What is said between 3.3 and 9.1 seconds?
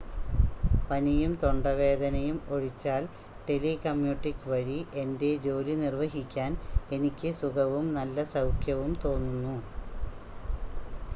telecommuting വഴി എന്റെ ജോലി നിർവഹിക്കാൻ എനിക്ക് സുഖവും നല്ല സൗഖ്യവും